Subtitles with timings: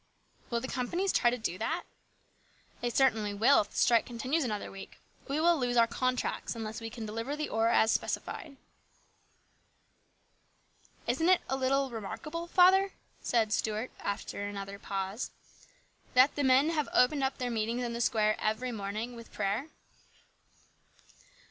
[0.49, 1.83] "Will the companies try to do that?"
[2.81, 4.97] "They certainly will if the strike continues another week.
[5.27, 8.57] We lose our contracts unless we can deliver the ore as specified."
[11.05, 15.29] "Isn't it a little remarkable, father," said Stuart after another pause,"
[16.15, 19.67] that the men have opened their meetings in the square every morning with prayer?"